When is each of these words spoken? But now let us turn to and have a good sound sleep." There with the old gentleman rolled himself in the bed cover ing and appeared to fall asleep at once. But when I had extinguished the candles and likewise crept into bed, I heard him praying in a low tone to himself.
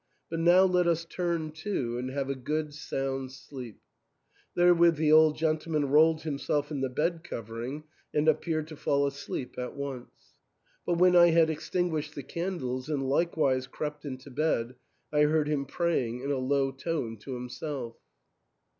But 0.31 0.39
now 0.39 0.63
let 0.63 0.87
us 0.87 1.05
turn 1.05 1.51
to 1.51 1.99
and 1.99 2.09
have 2.09 2.27
a 2.27 2.33
good 2.33 2.73
sound 2.73 3.31
sleep." 3.31 3.79
There 4.55 4.73
with 4.73 4.95
the 4.95 5.11
old 5.11 5.37
gentleman 5.37 5.89
rolled 5.89 6.23
himself 6.23 6.71
in 6.71 6.81
the 6.81 6.89
bed 6.89 7.23
cover 7.23 7.61
ing 7.61 7.83
and 8.11 8.27
appeared 8.27 8.67
to 8.69 8.75
fall 8.75 9.05
asleep 9.05 9.59
at 9.59 9.75
once. 9.75 10.09
But 10.87 10.97
when 10.97 11.15
I 11.15 11.27
had 11.27 11.51
extinguished 11.51 12.15
the 12.15 12.23
candles 12.23 12.89
and 12.89 13.07
likewise 13.09 13.67
crept 13.67 14.03
into 14.03 14.31
bed, 14.31 14.73
I 15.13 15.21
heard 15.25 15.47
him 15.47 15.67
praying 15.67 16.21
in 16.21 16.31
a 16.31 16.39
low 16.39 16.71
tone 16.71 17.17
to 17.17 17.35
himself. 17.35 17.95